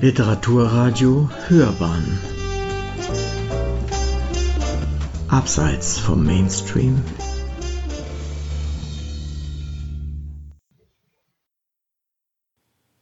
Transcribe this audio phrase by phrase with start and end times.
[0.00, 2.20] Literaturradio Hörbahn.
[5.26, 7.02] Abseits vom Mainstream.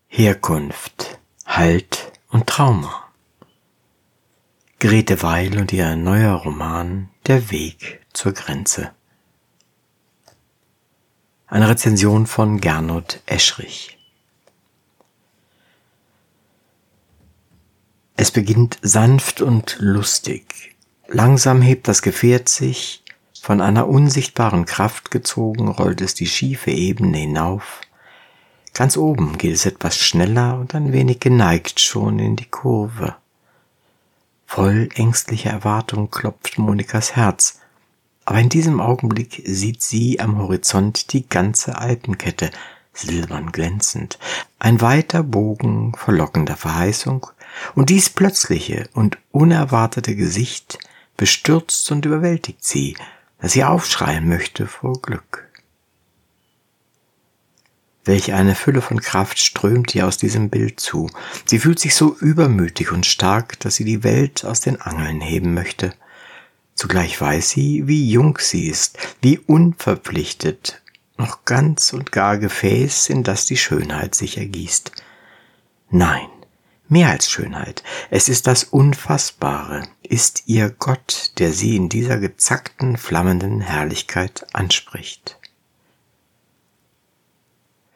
[0.06, 3.04] Herkunft, Halt und Trauma.
[4.78, 8.90] Grete Weil und ihr neuer Roman Der Weg zur Grenze.
[11.46, 13.96] Eine Rezension von Gernot Eschrich
[18.16, 20.74] Es beginnt sanft und lustig.
[21.06, 23.02] Langsam hebt das Gefährt sich,
[23.42, 27.82] von einer unsichtbaren Kraft gezogen, rollt es die schiefe Ebene hinauf.
[28.72, 33.14] Ganz oben geht es etwas schneller und ein wenig geneigt schon in die Kurve.
[34.46, 37.60] Voll ängstlicher Erwartung klopft Monikas Herz,
[38.24, 42.50] aber in diesem Augenblick sieht sie am Horizont die ganze Alpenkette,
[42.92, 44.18] silbern glänzend,
[44.58, 47.26] ein weiter Bogen verlockender Verheißung
[47.74, 50.78] und dies plötzliche und unerwartete Gesicht
[51.16, 52.96] bestürzt und überwältigt sie,
[53.40, 55.46] dass sie aufschreien möchte vor Glück.
[58.04, 61.10] Welch eine Fülle von Kraft strömt ihr aus diesem Bild zu.
[61.44, 65.54] Sie fühlt sich so übermütig und stark, dass sie die Welt aus den Angeln heben
[65.54, 65.92] möchte.
[66.76, 70.82] Zugleich weiß sie, wie jung sie ist, wie unverpflichtet,
[71.18, 74.92] noch ganz und gar Gefäß, in das die Schönheit sich ergießt.
[75.90, 76.28] Nein,
[76.88, 82.96] Mehr als Schönheit, es ist das Unfassbare, ist ihr Gott, der sie in dieser gezackten,
[82.96, 85.36] flammenden Herrlichkeit anspricht.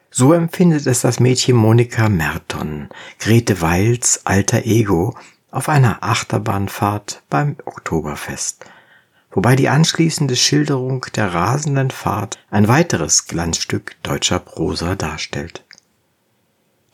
[0.09, 2.89] So empfindet es das Mädchen Monika Merton,
[3.19, 5.15] Grete Weils alter Ego,
[5.51, 8.65] auf einer Achterbahnfahrt beim Oktoberfest,
[9.31, 15.63] wobei die anschließende Schilderung der rasenden Fahrt ein weiteres Glanzstück deutscher Prosa darstellt.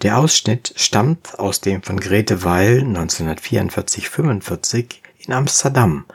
[0.04, 6.06] Der Ausschnitt stammt aus dem von Grete Weil 1944-45 in Amsterdam,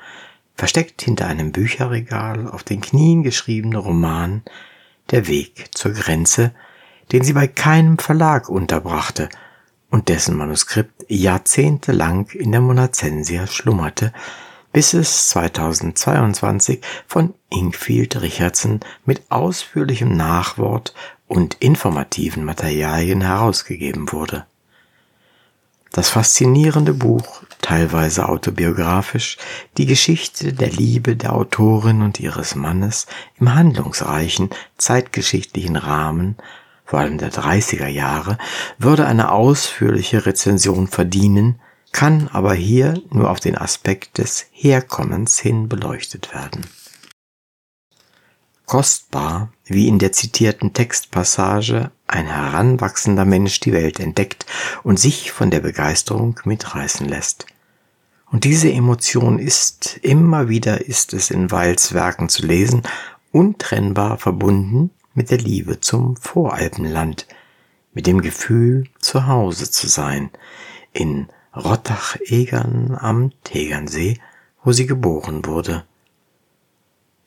[0.54, 4.42] versteckt hinter einem Bücherregal auf den Knien geschriebene Roman
[5.10, 6.52] Der Weg zur Grenze,
[7.10, 9.28] den sie bei keinem Verlag unterbrachte
[9.90, 14.12] und dessen Manuskript jahrzehntelang in der Monacensia schlummerte,
[14.72, 20.94] bis es 2022 von Ingfield Richardson mit ausführlichem Nachwort
[21.32, 24.44] und informativen Materialien herausgegeben wurde.
[25.90, 29.38] Das faszinierende Buch, teilweise autobiografisch,
[29.78, 33.06] die Geschichte der Liebe der Autorin und ihres Mannes
[33.40, 36.36] im handlungsreichen zeitgeschichtlichen Rahmen,
[36.84, 38.36] vor allem der 30er Jahre,
[38.78, 41.60] würde eine ausführliche Rezension verdienen,
[41.92, 46.66] kann aber hier nur auf den Aspekt des Herkommens hin beleuchtet werden.
[48.72, 54.46] Kostbar, wie in der zitierten Textpassage ein heranwachsender Mensch die Welt entdeckt
[54.82, 57.44] und sich von der Begeisterung mitreißen lässt.
[58.30, 62.80] Und diese Emotion ist, immer wieder ist es in Weils Werken zu lesen,
[63.30, 67.26] untrennbar verbunden mit der Liebe zum Voralpenland,
[67.92, 70.30] mit dem Gefühl, zu Hause zu sein,
[70.94, 74.18] in Rottach-Egern am Tegernsee,
[74.64, 75.84] wo sie geboren wurde.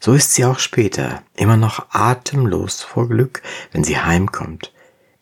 [0.06, 4.72] So ist sie auch später immer noch atemlos vor Glück, wenn sie heimkommt,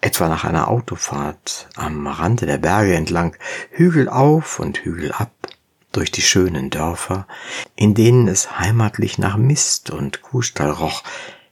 [0.01, 3.37] etwa nach einer Autofahrt am Rande der Berge entlang,
[3.71, 5.31] Hügel auf und Hügel ab,
[5.93, 7.27] durch die schönen Dörfer,
[7.77, 11.03] in denen es heimatlich nach Mist und Kuhstall roch,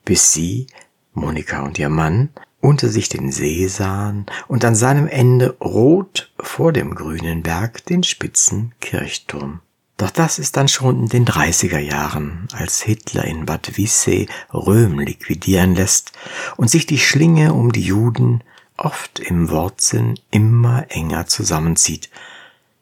[0.03, 0.67] bis sie,
[1.13, 6.73] Monika und ihr Mann, unter sich den See sahen und an seinem Ende rot vor
[6.73, 9.61] dem grünen Berg den spitzen Kirchturm.
[10.01, 14.97] Doch das ist dann schon in den 30er Jahren, als Hitler in Bad Wissee Röhm
[14.97, 16.11] liquidieren lässt
[16.57, 18.43] und sich die Schlinge um die Juden
[18.77, 22.09] oft im Wortsinn immer enger zusammenzieht.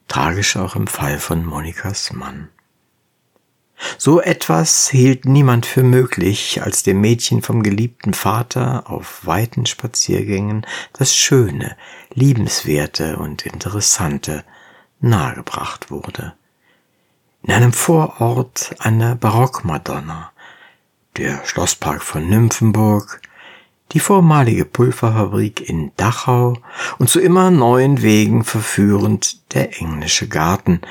[0.07, 2.47] Tragisch auch im Fall von Monikas Mann.
[3.97, 10.65] So etwas hielt niemand für möglich, als dem Mädchen vom geliebten Vater auf weiten Spaziergängen
[10.93, 11.75] das Schöne,
[12.13, 14.45] Liebenswerte und Interessante
[15.01, 16.33] nahegebracht wurde
[17.43, 20.31] in einem Vorort eine Barockmadonna,
[21.17, 23.21] der Schlosspark von Nymphenburg,
[23.91, 26.57] die vormalige Pulverfabrik in Dachau
[26.99, 30.81] und zu immer neuen Wegen verführend der englische Garten,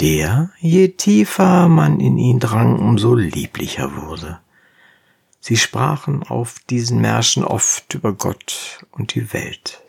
[0.00, 4.40] der, je tiefer man in ihn drang, umso lieblicher wurde.
[5.40, 9.82] Sie sprachen auf diesen Märschen oft über Gott und die Welt.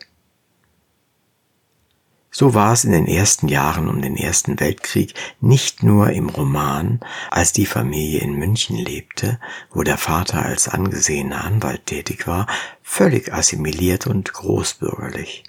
[2.40, 7.00] So war es in den ersten Jahren um den Ersten Weltkrieg nicht nur im Roman,
[7.30, 9.38] als die Familie in München lebte,
[9.70, 12.46] wo der Vater als angesehener Anwalt tätig war,
[12.82, 15.44] völlig assimiliert und großbürgerlich.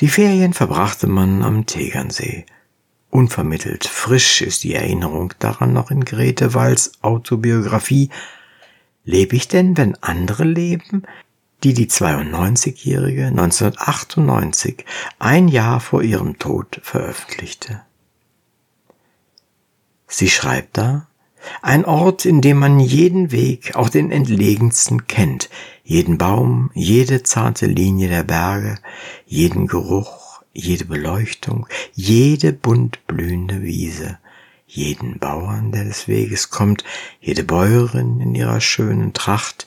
[0.00, 2.44] Die Ferien verbrachte man am Tegernsee.
[3.10, 8.10] Unvermittelt frisch ist die Erinnerung daran noch in Grete Walls Autobiografie.
[9.04, 11.04] Lebe ich denn, wenn andere leben?
[11.62, 14.84] Die die 92-Jährige 1998,
[15.18, 17.82] ein Jahr vor ihrem Tod, veröffentlichte.
[20.06, 21.08] Sie schreibt da,
[21.62, 25.48] ein Ort, in dem man jeden Weg, auch den entlegensten kennt,
[25.82, 28.78] jeden Baum, jede zarte Linie der Berge,
[29.26, 34.18] jeden Geruch, jede Beleuchtung, jede bunt blühende Wiese,
[34.66, 36.84] jeden Bauern, der des Weges kommt,
[37.20, 39.66] jede Bäuerin in ihrer schönen Tracht,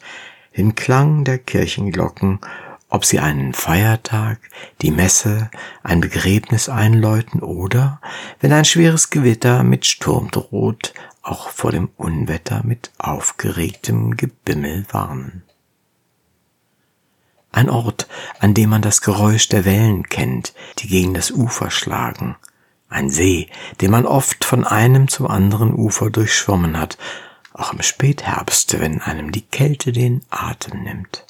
[0.57, 2.39] den Klang der Kirchenglocken,
[2.89, 4.39] ob sie einen Feiertag,
[4.81, 5.49] die Messe,
[5.83, 8.01] ein Begräbnis einläuten oder,
[8.39, 15.43] wenn ein schweres Gewitter mit Sturm droht, auch vor dem Unwetter mit aufgeregtem Gebimmel warnen.
[17.51, 18.07] Ein Ort,
[18.39, 22.35] an dem man das Geräusch der Wellen kennt, die gegen das Ufer schlagen.
[22.89, 23.49] Ein See,
[23.81, 26.97] den man oft von einem zum anderen Ufer durchschwommen hat,
[27.59, 31.25] auch im Spätherbst, wenn einem die Kälte den Atem nimmt.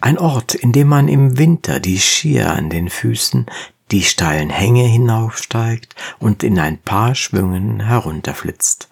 [0.00, 3.46] Ein Ort, in dem man im Winter die Skier an den Füßen
[3.92, 8.88] die steilen Hänge hinaufsteigt und in ein paar Schwüngen herunterflitzt,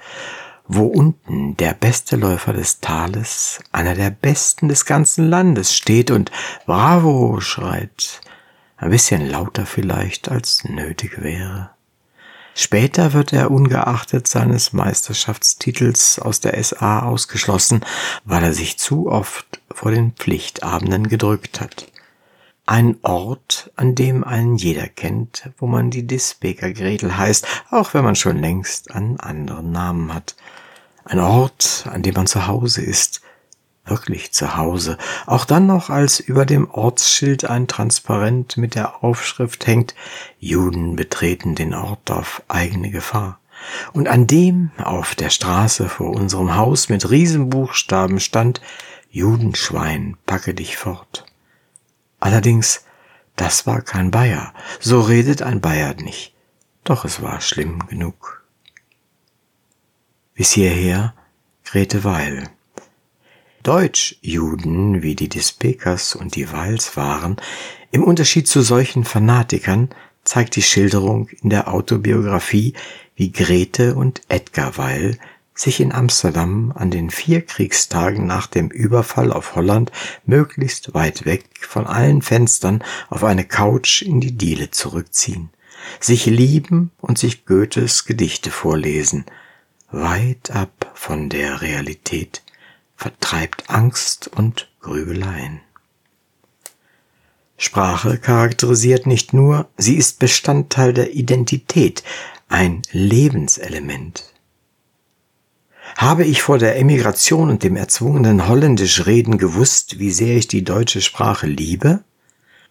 [0.68, 6.30] wo unten der beste Läufer des Tales, einer der besten des ganzen Landes steht und
[6.66, 8.20] Bravo schreit,
[8.76, 11.70] ein bisschen lauter vielleicht als nötig wäre.
[12.54, 17.84] Später wird er ungeachtet seines Meisterschaftstitels aus der SA ausgeschlossen,
[18.24, 21.86] weil er sich zu oft vor den Pflichtabenden gedrückt hat.
[22.66, 28.04] Ein Ort, an dem einen jeder kennt, wo man die Disbeker Gretel heißt, auch wenn
[28.04, 30.36] man schon längst einen anderen Namen hat.
[31.04, 33.22] Ein Ort, an dem man zu Hause ist,
[33.84, 39.66] wirklich zu Hause, auch dann noch als über dem Ortsschild ein Transparent mit der Aufschrift
[39.66, 39.94] hängt,
[40.38, 43.40] Juden betreten den Ort auf eigene Gefahr.
[43.92, 48.60] Und an dem auf der Straße vor unserem Haus mit Riesenbuchstaben stand,
[49.10, 51.26] Judenschwein, packe dich fort.
[52.20, 52.84] Allerdings,
[53.36, 54.54] das war kein Bayer.
[54.78, 56.34] So redet ein Bayer nicht.
[56.84, 58.44] Doch es war schlimm genug.
[60.34, 61.14] Bis hierher
[61.64, 62.50] Grete Weil.
[63.62, 67.36] Deutschjuden, wie die Dispekers und die Weils waren,
[67.90, 69.90] im Unterschied zu solchen Fanatikern,
[70.24, 72.74] zeigt die Schilderung in der Autobiografie,
[73.16, 75.18] wie Grete und Edgar Weil
[75.54, 79.92] sich in Amsterdam an den vier Kriegstagen nach dem Überfall auf Holland
[80.24, 85.50] möglichst weit weg von allen Fenstern auf eine Couch in die Diele zurückziehen,
[86.00, 89.26] sich lieben und sich Goethes Gedichte vorlesen,
[89.90, 92.42] weit ab von der Realität,
[93.00, 95.62] vertreibt Angst und Grübeleien.
[97.56, 102.02] Sprache charakterisiert nicht nur, sie ist Bestandteil der Identität,
[102.48, 104.34] ein Lebenselement.
[105.96, 110.62] Habe ich vor der Emigration und dem erzwungenen Holländisch Reden gewusst, wie sehr ich die
[110.62, 112.04] deutsche Sprache liebe?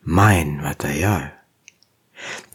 [0.03, 1.33] Mein Material.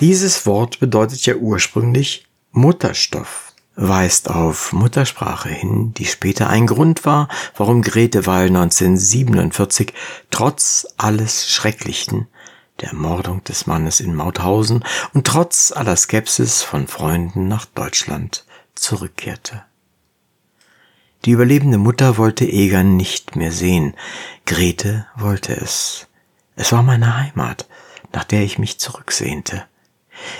[0.00, 3.43] Dieses Wort bedeutet ja ursprünglich Mutterstoff,
[3.76, 9.92] weist auf Muttersprache hin, die später ein Grund war, warum Grete Weil 1947
[10.30, 12.28] trotz alles Schrecklichen,
[12.80, 19.62] der Ermordung des Mannes in Mauthausen und trotz aller Skepsis von Freunden nach Deutschland zurückkehrte.
[21.24, 23.94] Die überlebende Mutter wollte Egan nicht mehr sehen.
[24.44, 26.06] Grete wollte es.
[26.54, 27.66] Es war meine Heimat,
[28.12, 29.64] nach der ich mich zurücksehnte.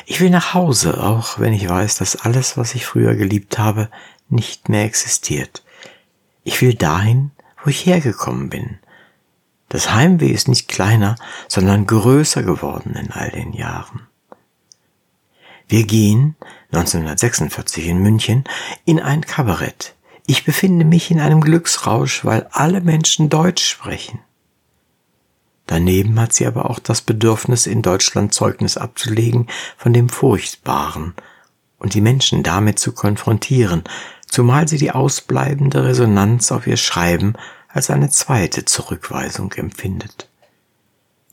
[0.07, 3.91] Ich will nach Hause, auch wenn ich weiß, dass alles, was ich früher geliebt habe,
[4.29, 5.65] nicht mehr existiert.
[6.43, 7.31] Ich will dahin,
[7.63, 8.79] wo ich hergekommen bin.
[9.69, 11.17] Das Heimweh ist nicht kleiner,
[11.49, 14.07] sondern größer geworden in all den Jahren.
[15.69, 16.37] Wir gehen
[16.73, 18.45] 1946 in München
[18.85, 19.95] in ein Kabarett.
[20.27, 24.21] Ich befinde mich in einem Glücksrausch, weil alle Menschen Deutsch sprechen.
[25.67, 31.15] Daneben hat sie aber auch das Bedürfnis, in Deutschland Zeugnis abzulegen von dem Furchtbaren
[31.79, 33.85] und die Menschen damit zu konfrontieren,
[34.27, 37.35] zumal sie die ausbleibende Resonanz auf ihr Schreiben
[37.69, 40.29] als eine zweite Zurückweisung empfindet.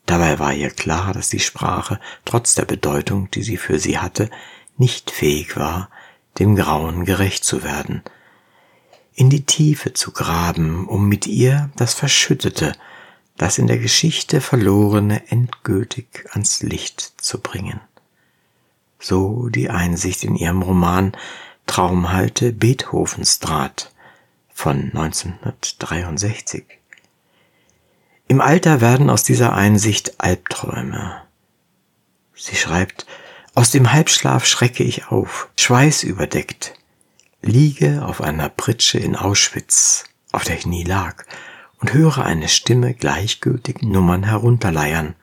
[0.06, 4.30] Dabei war ihr klar, dass die Sprache, trotz der Bedeutung, die sie für sie hatte,
[4.78, 5.90] nicht fähig war,
[6.40, 8.02] dem Grauen gerecht zu werden–
[9.14, 12.74] in die Tiefe zu graben, um mit ihr das Verschüttete,
[13.38, 17.80] das in der Geschichte verlorene endgültig ans Licht zu bringen.
[19.00, 21.14] So die Einsicht in ihrem Roman
[21.66, 23.92] Traumhalte Beethovensdraht
[24.54, 26.66] von 1963.
[28.28, 31.22] Im Alter werden aus dieser Einsicht Albträume.
[32.36, 33.06] Sie schreibt,
[33.54, 36.74] aus dem Halbschlaf schrecke ich auf, Schweiß überdeckt,
[37.42, 41.26] liege auf einer Pritsche in Auschwitz, auf der ich nie lag,
[41.82, 45.16] und höre eine Stimme gleichgültig Nummern herunterleiern.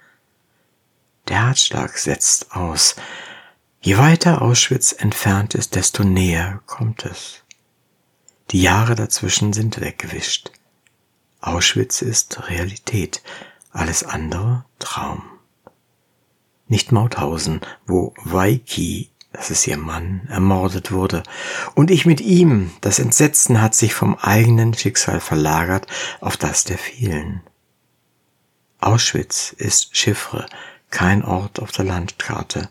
[1.29, 2.97] Der Herzschlag setzt aus.
[3.81, 7.45] Je weiter Auschwitz entfernt ist, desto näher kommt es.
[8.51, 10.51] Die Jahre dazwischen sind weggewischt.
[11.41, 13.23] Auschwitz ist Realität,
[13.71, 15.23] alles andere Traum.
[16.67, 21.23] Nicht Mauthausen, wo Weiki, das ist ihr Mann, ermordet wurde,
[21.75, 25.87] und ich mit ihm, das Entsetzen hat sich vom eigenen Schicksal verlagert
[26.21, 27.43] auf das der vielen.
[28.81, 30.47] Auschwitz ist Chiffre,
[30.91, 32.69] kein Ort auf der Landkarte.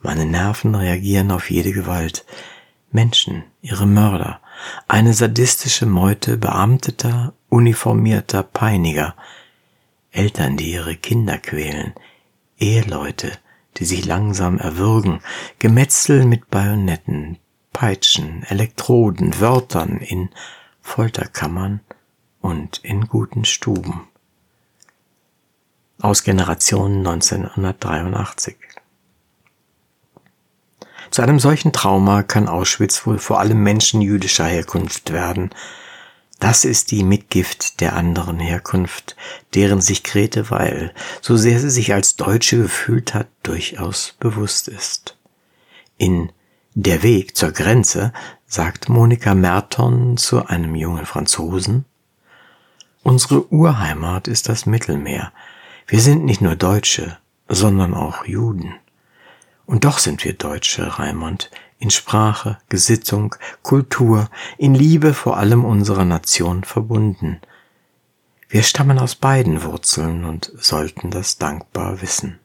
[0.00, 2.24] Meine Nerven reagieren auf jede Gewalt.
[2.90, 4.40] Menschen, ihre Mörder,
[4.88, 9.14] eine sadistische Meute beamteter, uniformierter Peiniger,
[10.10, 11.94] Eltern, die ihre Kinder quälen,
[12.58, 13.32] Eheleute,
[13.76, 15.20] die sich langsam erwürgen,
[15.58, 17.38] Gemetzel mit Bajonetten,
[17.72, 20.30] Peitschen, Elektroden, Wörtern in
[20.80, 21.80] Folterkammern
[22.40, 24.08] und in guten Stuben.
[26.00, 28.56] Aus Generation 1983
[31.12, 35.50] zu einem solchen Trauma kann Auschwitz wohl vor allem Menschen jüdischer Herkunft werden.
[36.42, 39.14] Das ist die Mitgift der anderen Herkunft,
[39.54, 45.16] deren sich Grete Weil, so sehr sie sich als Deutsche gefühlt hat, durchaus bewusst ist.
[45.98, 46.32] In
[46.74, 48.12] Der Weg zur Grenze
[48.44, 51.84] sagt Monika Merton zu einem jungen Franzosen,
[53.04, 55.32] Unsere Urheimat ist das Mittelmeer.
[55.86, 58.74] Wir sind nicht nur Deutsche, sondern auch Juden.
[59.64, 66.04] Und doch sind wir Deutsche, Raimund, in Sprache, Gesittung, Kultur, in Liebe vor allem unserer
[66.04, 67.40] Nation verbunden.
[68.48, 72.38] Wir stammen aus beiden Wurzeln und sollten das dankbar wissen.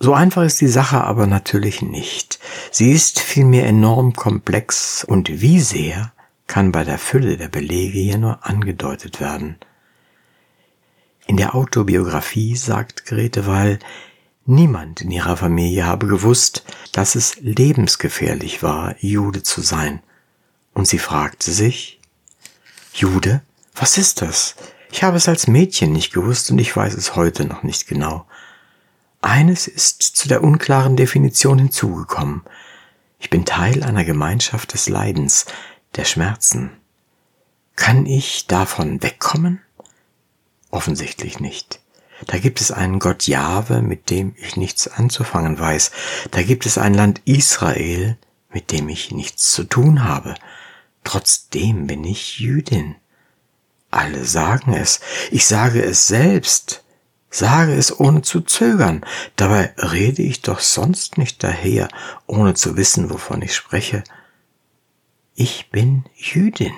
[0.00, 2.38] So einfach ist die Sache aber natürlich nicht.
[2.70, 6.12] Sie ist vielmehr enorm komplex und wie sehr
[6.46, 9.56] kann bei der Fülle der Belege hier nur angedeutet werden.
[11.26, 13.78] In der Autobiografie sagt Grete Weil,
[14.48, 20.00] niemand in ihrer Familie habe gewusst, dass es lebensgefährlich war, Jude zu sein.
[20.74, 22.00] Und sie fragte sich,
[22.92, 23.42] Jude?
[23.74, 24.56] Was ist das?
[24.90, 28.26] Ich habe es als Mädchen nicht gewusst und ich weiß es heute noch nicht genau.
[29.20, 32.42] Eines ist zu der unklaren Definition hinzugekommen.
[33.20, 35.46] Ich bin Teil einer Gemeinschaft des Leidens,
[35.96, 36.70] der Schmerzen.
[37.76, 39.60] Kann ich davon wegkommen?
[40.70, 41.80] Offensichtlich nicht.
[42.26, 45.90] Da gibt es einen Gott Jahwe, mit dem ich nichts anzufangen weiß.
[46.30, 48.18] Da gibt es ein Land Israel,
[48.50, 50.34] mit dem ich nichts zu tun habe.
[51.04, 52.96] Trotzdem bin ich Jüdin.
[53.90, 55.00] Alle sagen es.
[55.30, 56.84] Ich sage es selbst.
[57.30, 59.04] Sage es ohne zu zögern.
[59.36, 61.88] Dabei rede ich doch sonst nicht daher,
[62.26, 64.02] ohne zu wissen, wovon ich spreche.
[65.34, 66.72] Ich bin Jüdin.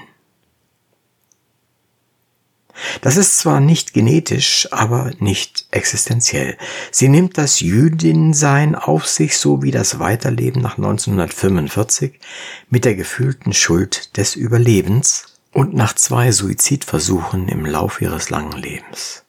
[3.00, 6.56] Das ist zwar nicht genetisch, aber nicht existenziell.
[6.90, 12.20] Sie nimmt das Jüdinsein auf sich, so wie das Weiterleben nach 1945
[12.68, 19.24] mit der gefühlten Schuld des Überlebens und nach zwei Suizidversuchen im Lauf ihres langen Lebens.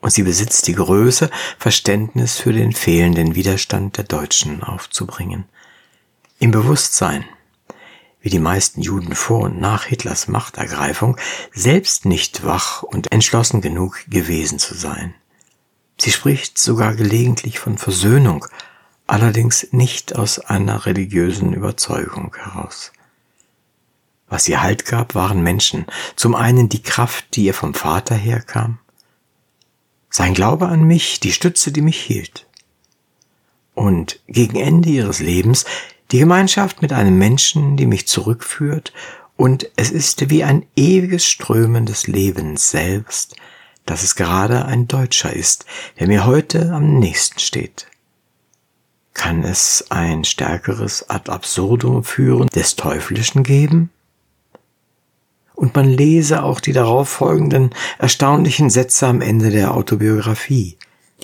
[0.00, 5.44] Und sie besitzt die Größe, Verständnis für den fehlenden Widerstand der Deutschen aufzubringen.
[6.38, 7.24] Im Bewusstsein,
[8.20, 11.16] wie die meisten Juden vor und nach Hitlers Machtergreifung,
[11.52, 15.14] selbst nicht wach und entschlossen genug gewesen zu sein.
[16.00, 18.46] Sie spricht sogar gelegentlich von Versöhnung,
[19.06, 22.92] allerdings nicht aus einer religiösen Überzeugung heraus.
[24.28, 28.78] Was ihr Halt gab, waren Menschen, zum einen die Kraft, die ihr vom Vater herkam,
[30.10, 32.46] sein Glaube an mich, die Stütze, die mich hielt.
[33.74, 35.64] Und gegen Ende ihres Lebens
[36.10, 38.92] die Gemeinschaft mit einem Menschen, die mich zurückführt,
[39.36, 43.36] und es ist wie ein ewiges Strömen des Lebens selbst,
[43.86, 45.64] dass es gerade ein Deutscher ist,
[46.00, 47.86] der mir heute am nächsten steht.
[49.14, 53.90] Kann es ein stärkeres ad absurdum führen des Teuflischen geben?
[55.54, 60.78] Und man lese auch die darauf folgenden erstaunlichen Sätze am Ende der Autobiografie.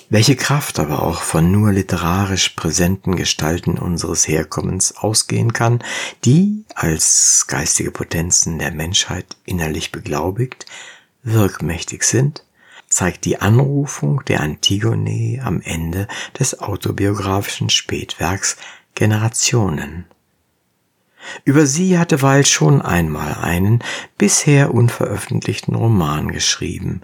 [0.09, 5.83] Welche Kraft aber auch von nur literarisch präsenten Gestalten unseres Herkommens ausgehen kann,
[6.25, 10.65] die als geistige Potenzen der Menschheit innerlich beglaubigt,
[11.23, 12.45] wirkmächtig sind,
[12.87, 18.57] zeigt die Anrufung der Antigone am Ende des autobiografischen Spätwerks
[18.93, 20.05] Generationen.
[21.43, 23.83] Über sie hatte Weil schon einmal einen
[24.17, 27.01] bisher unveröffentlichten Roman geschrieben,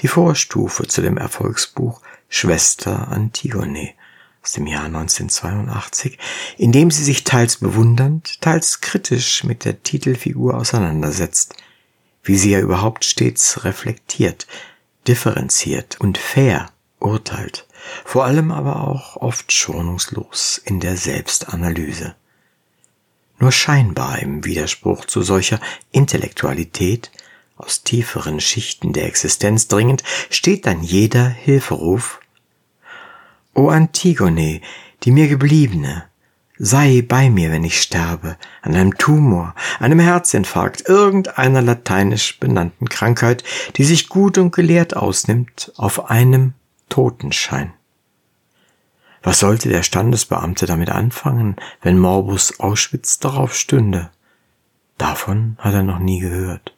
[0.00, 3.94] die Vorstufe zu dem Erfolgsbuch Schwester Antigone
[4.42, 6.18] aus dem Jahr 1982,
[6.56, 11.54] in dem sie sich teils bewundernd, teils kritisch mit der Titelfigur auseinandersetzt,
[12.22, 14.46] wie sie ja überhaupt stets reflektiert,
[15.06, 16.70] differenziert und fair
[17.00, 17.66] urteilt,
[18.04, 22.14] vor allem aber auch oft schonungslos in der Selbstanalyse.
[23.38, 25.60] Nur scheinbar im Widerspruch zu solcher
[25.92, 27.10] Intellektualität
[27.58, 32.20] aus tieferen Schichten der Existenz dringend, steht dann jeder Hilferuf
[33.54, 34.60] O Antigone,
[35.02, 36.04] die mir gebliebene,
[36.58, 43.42] sei bei mir, wenn ich sterbe, an einem Tumor, einem Herzinfarkt, irgendeiner lateinisch benannten Krankheit,
[43.76, 46.54] die sich gut und gelehrt ausnimmt auf einem
[46.88, 47.72] Totenschein.
[49.22, 54.10] Was sollte der Standesbeamte damit anfangen, wenn Morbus Auschwitz darauf stünde?
[54.96, 56.74] Davon hat er noch nie gehört.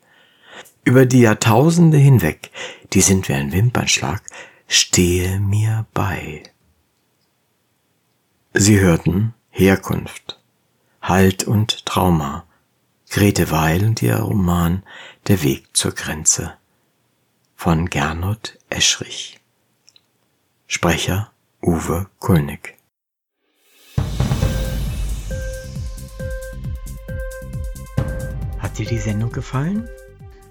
[0.84, 2.50] Über die Jahrtausende hinweg,
[2.92, 4.22] die sind wie ein Wimpernschlag,
[4.66, 6.42] stehe mir bei.
[8.54, 10.40] Sie hörten Herkunft,
[11.02, 12.46] Halt und Trauma,
[13.10, 14.82] Grete Weil und ihr Roman
[15.28, 16.54] Der Weg zur Grenze
[17.56, 19.38] von Gernot Eschrich.
[20.66, 21.30] Sprecher
[21.62, 22.78] Uwe Kulnig.
[28.58, 29.88] Hat dir die Sendung gefallen?